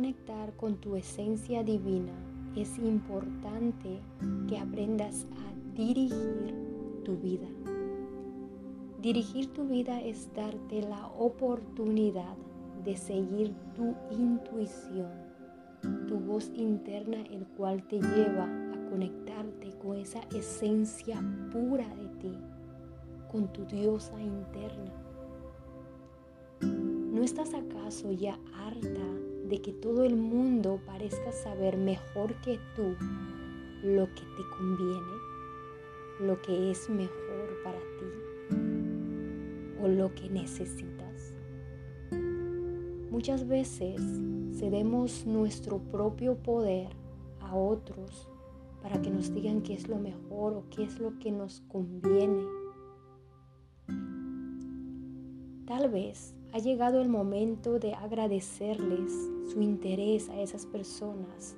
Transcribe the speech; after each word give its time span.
conectar 0.00 0.50
con 0.56 0.76
tu 0.76 0.96
esencia 0.96 1.62
divina, 1.62 2.14
es 2.56 2.78
importante 2.78 4.00
que 4.48 4.56
aprendas 4.56 5.26
a 5.30 5.76
dirigir 5.76 6.54
tu 7.04 7.18
vida. 7.18 7.46
Dirigir 9.02 9.52
tu 9.52 9.66
vida 9.66 10.00
es 10.00 10.32
darte 10.34 10.80
la 10.80 11.06
oportunidad 11.08 12.34
de 12.82 12.96
seguir 12.96 13.52
tu 13.76 13.94
intuición, 14.10 15.10
tu 16.08 16.18
voz 16.18 16.50
interna, 16.54 17.18
el 17.30 17.46
cual 17.48 17.86
te 17.86 18.00
lleva 18.00 18.44
a 18.44 18.88
conectarte 18.88 19.74
con 19.82 19.98
esa 19.98 20.20
esencia 20.34 21.22
pura 21.52 21.86
de 21.96 22.08
ti, 22.20 22.38
con 23.30 23.52
tu 23.52 23.66
diosa 23.66 24.18
interna. 24.18 24.94
¿No 26.62 27.22
estás 27.22 27.52
acaso 27.52 28.12
ya 28.12 28.38
harta 28.54 29.29
de 29.50 29.60
que 29.60 29.72
todo 29.72 30.04
el 30.04 30.14
mundo 30.14 30.80
parezca 30.86 31.32
saber 31.32 31.76
mejor 31.76 32.34
que 32.40 32.60
tú 32.76 32.94
lo 33.82 34.06
que 34.14 34.22
te 34.36 34.42
conviene, 34.56 35.12
lo 36.20 36.40
que 36.40 36.70
es 36.70 36.88
mejor 36.88 37.62
para 37.64 37.80
ti 37.80 38.56
o 39.82 39.88
lo 39.88 40.14
que 40.14 40.30
necesitas? 40.30 41.34
Muchas 43.10 43.48
veces 43.48 44.00
cedemos 44.56 45.26
nuestro 45.26 45.78
propio 45.78 46.36
poder 46.36 46.90
a 47.40 47.56
otros 47.56 48.28
para 48.80 49.02
que 49.02 49.10
nos 49.10 49.34
digan 49.34 49.62
qué 49.62 49.74
es 49.74 49.88
lo 49.88 49.98
mejor 49.98 50.54
o 50.54 50.64
qué 50.70 50.84
es 50.84 51.00
lo 51.00 51.18
que 51.18 51.32
nos 51.32 51.60
conviene. 51.62 52.44
Tal 55.66 55.90
vez 55.90 56.36
ha 56.52 56.58
llegado 56.58 57.00
el 57.00 57.08
momento 57.08 57.78
de 57.78 57.94
agradecerles 57.94 59.12
su 59.52 59.60
interés 59.62 60.28
a 60.28 60.40
esas 60.40 60.66
personas 60.66 61.56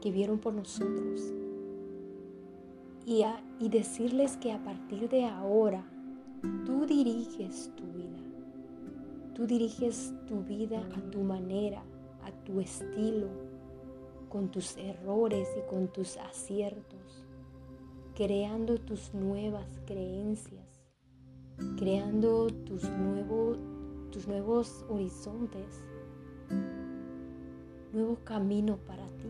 que 0.00 0.10
vieron 0.10 0.38
por 0.38 0.54
nosotros 0.54 1.32
y, 3.06 3.24
y 3.58 3.68
decirles 3.68 4.36
que 4.36 4.52
a 4.52 4.62
partir 4.62 5.08
de 5.08 5.24
ahora 5.24 5.84
tú 6.66 6.86
diriges 6.86 7.70
tu 7.76 7.84
vida. 7.84 8.18
Tú 9.34 9.46
diriges 9.46 10.12
tu 10.26 10.42
vida 10.42 10.86
a 10.96 11.10
tu 11.10 11.20
manera, 11.20 11.82
a 12.24 12.32
tu 12.44 12.60
estilo, 12.60 13.28
con 14.28 14.50
tus 14.50 14.76
errores 14.76 15.48
y 15.56 15.70
con 15.70 15.88
tus 15.88 16.16
aciertos, 16.18 17.24
creando 18.14 18.78
tus 18.78 19.14
nuevas 19.14 19.80
creencias, 19.86 20.66
creando 21.78 22.48
tus 22.48 22.84
nuevos 22.90 23.58
tus 24.10 24.26
nuevos 24.26 24.84
horizontes, 24.88 25.84
nuevo 27.92 28.16
camino 28.24 28.78
para 28.86 29.06
ti. 29.18 29.28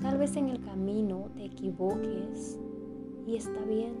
Tal 0.00 0.18
vez 0.18 0.36
en 0.36 0.48
el 0.48 0.62
camino 0.62 1.30
te 1.36 1.46
equivoques 1.46 2.58
y 3.26 3.36
está 3.36 3.60
bien. 3.64 3.94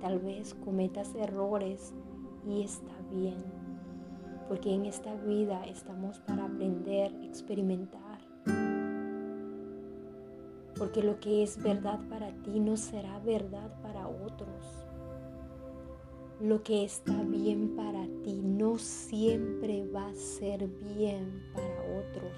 Tal 0.00 0.18
vez 0.18 0.54
cometas 0.54 1.14
errores 1.14 1.92
y 2.46 2.62
está 2.62 2.92
bien. 3.10 3.42
Porque 4.48 4.74
en 4.74 4.86
esta 4.86 5.14
vida 5.14 5.64
estamos 5.66 6.20
para 6.20 6.46
aprender, 6.46 7.12
experimentar. 7.22 8.20
Porque 10.78 11.02
lo 11.02 11.20
que 11.20 11.42
es 11.42 11.62
verdad 11.62 12.00
para 12.08 12.32
ti 12.42 12.58
no 12.60 12.76
será 12.76 13.18
verdad 13.20 13.70
para 13.82 14.08
otros 14.08 14.86
lo 16.42 16.60
que 16.64 16.82
está 16.82 17.22
bien 17.22 17.76
para 17.76 18.04
ti 18.24 18.40
no 18.42 18.76
siempre 18.76 19.86
va 19.94 20.08
a 20.08 20.14
ser 20.14 20.66
bien 20.96 21.40
para 21.54 22.00
otros. 22.00 22.32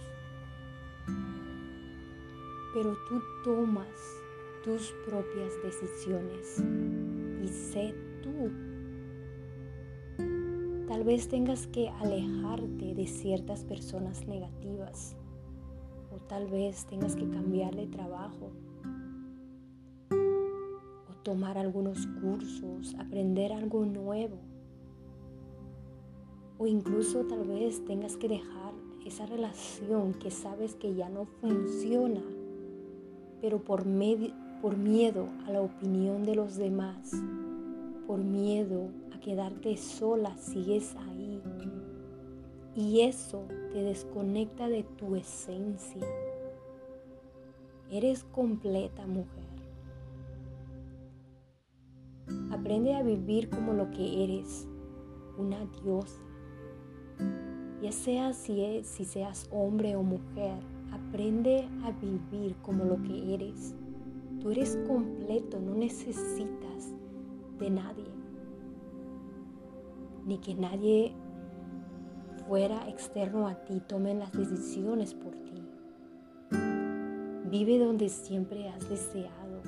Pero 2.74 2.94
tú 3.08 3.22
tomas 3.44 3.88
tus 4.62 4.92
propias 5.06 5.54
decisiones 5.62 6.62
y 7.42 7.48
sé 7.48 7.94
tú. 8.22 8.52
Tal 10.86 11.02
vez 11.02 11.28
tengas 11.28 11.66
que 11.68 11.88
alejarte 11.88 12.94
de 12.94 13.06
ciertas 13.06 13.64
personas 13.64 14.26
negativas 14.26 15.16
o 16.14 16.18
tal 16.28 16.46
vez 16.48 16.84
tengas 16.84 17.16
que 17.16 17.26
cambiar 17.30 17.74
de 17.74 17.86
trabajo 17.86 18.50
tomar 21.24 21.58
algunos 21.58 22.06
cursos, 22.20 22.94
aprender 22.98 23.52
algo 23.52 23.84
nuevo. 23.84 24.36
O 26.58 26.66
incluso 26.66 27.24
tal 27.24 27.44
vez 27.44 27.84
tengas 27.84 28.16
que 28.16 28.28
dejar 28.28 28.74
esa 29.04 29.26
relación 29.26 30.14
que 30.14 30.30
sabes 30.30 30.76
que 30.76 30.94
ya 30.94 31.08
no 31.08 31.24
funciona, 31.40 32.22
pero 33.40 33.58
por, 33.58 33.84
miedo 33.84 35.28
a 35.46 35.52
la 35.52 35.60
opinión 35.60 36.24
de 36.24 36.36
los 36.36 36.56
demás, 36.56 37.10
por 38.06 38.18
miedo 38.18 38.88
a 39.14 39.20
quedarte 39.20 39.76
sola, 39.76 40.36
sigues 40.36 40.94
ahí. 40.96 41.42
Y 42.76 43.00
eso 43.00 43.44
te 43.72 43.82
desconecta 43.82 44.68
de 44.68 44.82
tu 44.82 45.16
esencia. 45.16 46.06
Eres 47.90 48.24
completa 48.24 49.06
mujer. 49.06 49.53
Aprende 52.64 52.94
a 52.94 53.02
vivir 53.02 53.50
como 53.50 53.74
lo 53.74 53.90
que 53.90 54.24
eres, 54.24 54.66
una 55.36 55.66
diosa. 55.66 56.24
Ya 57.82 57.92
sea 57.92 58.32
si, 58.32 58.82
si 58.84 59.04
seas 59.04 59.50
hombre 59.52 59.96
o 59.96 60.02
mujer, 60.02 60.56
aprende 60.90 61.68
a 61.84 61.90
vivir 61.90 62.56
como 62.62 62.86
lo 62.86 63.02
que 63.02 63.34
eres. 63.34 63.74
Tú 64.40 64.50
eres 64.50 64.78
completo, 64.86 65.60
no 65.60 65.74
necesitas 65.74 66.94
de 67.58 67.68
nadie. 67.68 68.08
Ni 70.24 70.38
que 70.38 70.54
nadie 70.54 71.12
fuera 72.48 72.88
externo 72.88 73.46
a 73.46 73.56
ti 73.66 73.82
tome 73.86 74.14
las 74.14 74.32
decisiones 74.32 75.12
por 75.12 75.34
ti. 75.34 75.62
Vive 77.50 77.78
donde 77.78 78.08
siempre 78.08 78.70
has 78.70 78.88
deseado. 78.88 79.60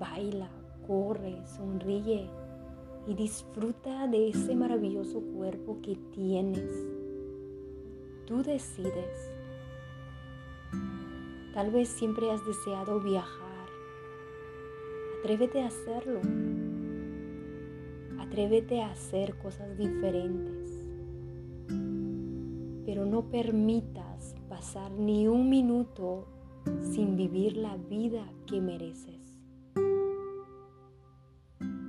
Baila, 0.00 0.50
corre, 0.86 1.46
sonríe 1.46 2.28
y 3.06 3.14
disfruta 3.14 4.06
de 4.08 4.28
ese 4.30 4.54
maravilloso 4.54 5.20
cuerpo 5.20 5.78
que 5.82 5.96
tienes. 6.12 6.70
Tú 8.26 8.42
decides. 8.42 9.32
Tal 11.54 11.70
vez 11.70 11.88
siempre 11.88 12.30
has 12.30 12.44
deseado 12.44 13.00
viajar. 13.00 13.68
Atrévete 15.18 15.62
a 15.62 15.68
hacerlo. 15.68 16.20
Atrévete 18.18 18.82
a 18.82 18.90
hacer 18.90 19.38
cosas 19.38 19.78
diferentes. 19.78 20.88
Pero 22.84 23.06
no 23.06 23.30
permitas 23.30 24.34
pasar 24.48 24.90
ni 24.92 25.28
un 25.28 25.48
minuto 25.48 26.26
sin 26.82 27.16
vivir 27.16 27.56
la 27.56 27.76
vida 27.76 28.24
que 28.46 28.60
mereces. 28.60 29.25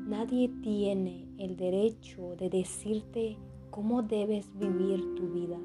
Nadie 0.07 0.47
tiene 0.63 1.25
el 1.37 1.57
derecho 1.57 2.37
de 2.37 2.49
decirte 2.49 3.35
cómo 3.69 4.03
debes 4.03 4.47
vivir 4.57 5.03
tu 5.15 5.27
vida. 5.33 5.57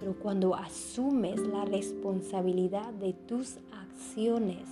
Pero 0.00 0.18
cuando 0.18 0.56
asumes 0.56 1.38
la 1.38 1.64
responsabilidad 1.64 2.92
de 2.94 3.12
tus 3.12 3.58
acciones, 3.70 4.68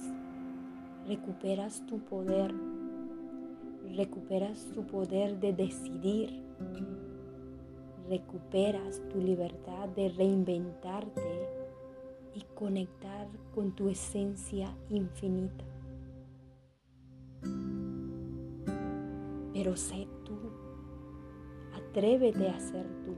recuperas 1.07 1.87
tu 1.87 2.01
poder, 2.01 2.53
recuperas 3.95 4.67
tu 4.75 4.85
poder 4.85 5.39
de 5.39 5.53
decidir, 5.53 6.43
recuperas 8.09 9.01
tu 9.09 9.21
libertad 9.21 9.89
de 9.91 10.09
reinventarte 10.09 11.49
y 12.35 12.41
conectar 12.57 13.29
con 13.55 13.71
tu 13.71 13.89
esencia 13.89 14.77
infinita. 14.91 15.76
Pero 19.57 19.75
sé 19.75 20.07
tú. 20.27 20.37
Atrévete 21.75 22.51
a 22.51 22.61
ser 22.61 22.85
tú. 23.07 23.15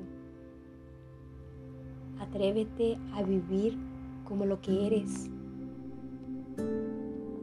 Atrévete 2.21 2.97
a 3.13 3.25
vivir 3.25 3.77
como 4.23 4.47
lo 4.47 4.61
que 4.61 4.87
eres, 4.87 5.29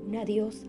una 0.08 0.24
diosa. 0.24 0.68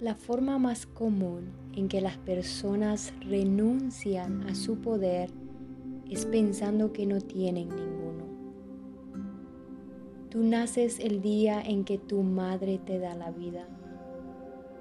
La 0.00 0.14
forma 0.14 0.58
más 0.58 0.86
común 0.86 1.50
en 1.74 1.88
que 1.88 2.00
las 2.00 2.16
personas 2.16 3.12
renuncian 3.20 4.48
a 4.48 4.54
su 4.54 4.76
poder 4.76 5.43
es 6.10 6.26
pensando 6.26 6.92
que 6.92 7.06
no 7.06 7.20
tienen 7.20 7.68
ninguno. 7.68 8.24
Tú 10.30 10.42
naces 10.42 10.98
el 11.00 11.22
día 11.22 11.60
en 11.60 11.84
que 11.84 11.98
tu 11.98 12.22
madre 12.22 12.80
te 12.84 12.98
da 12.98 13.14
la 13.14 13.30
vida, 13.30 13.68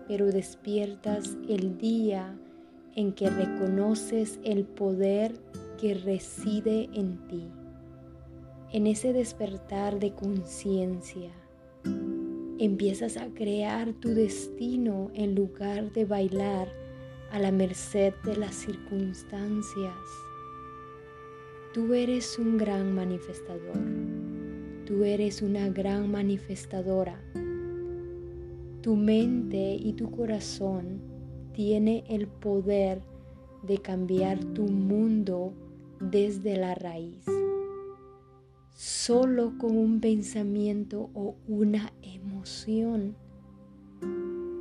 pero 0.08 0.32
despiertas 0.32 1.38
el 1.48 1.78
día 1.78 2.38
en 2.96 3.14
que 3.14 3.30
reconoces 3.30 4.40
el 4.44 4.66
poder 4.66 5.40
que 5.80 5.94
reside 5.94 6.90
en 6.94 7.28
ti. 7.28 7.48
En 8.72 8.88
ese 8.88 9.14
despertar 9.14 10.00
de 10.00 10.14
conciencia, 10.14 11.32
empiezas 12.58 13.18
a 13.18 13.28
crear 13.28 13.94
tu 13.94 14.10
destino 14.10 15.12
en 15.14 15.36
lugar 15.36 15.92
de 15.92 16.06
bailar 16.06 16.68
a 17.32 17.40
la 17.40 17.52
merced 17.52 18.14
de 18.24 18.38
las 18.38 18.56
circunstancias. 18.56 19.94
Tú 21.74 21.96
eres 21.96 22.38
un 22.38 22.58
gran 22.60 22.94
manifestador. 22.94 23.80
Tú 24.86 25.04
eres 25.04 25.42
una 25.42 25.70
gran 25.70 26.12
manifestadora. 26.12 27.20
Tu 28.82 28.96
mente 28.96 29.74
y 29.74 29.94
tu 29.94 30.12
corazón 30.12 31.02
tiene 31.52 32.04
el 32.08 32.28
poder 32.28 33.02
de 33.64 33.80
cambiar 33.80 34.38
tu 34.54 34.68
mundo 34.68 35.56
desde 36.00 36.58
la 36.58 36.76
raíz. 36.76 37.26
Solo 38.76 39.58
con 39.58 39.76
un 39.76 40.00
pensamiento 40.00 41.10
o 41.16 41.38
una 41.48 41.92
emoción. 42.04 43.16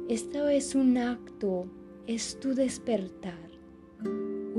Esto 0.08 0.48
es 0.48 0.74
un 0.74 0.96
acto, 0.96 1.66
es 2.06 2.40
tu 2.40 2.54
despertar, 2.54 3.51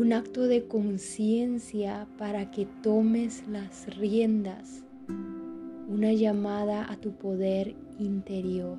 un 0.04 0.12
acto 0.12 0.48
de 0.48 0.68
conciencia 0.68 2.06
para 2.18 2.52
que 2.52 2.66
tomes 2.82 3.48
las 3.48 3.88
riendas, 3.96 4.84
una 5.88 6.12
llamada 6.12 6.92
a 6.92 6.98
tu 6.98 7.14
poder 7.14 7.74
interior. 8.00 8.78